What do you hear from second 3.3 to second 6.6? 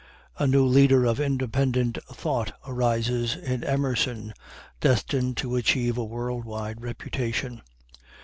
in Emerson, destined to achieve a world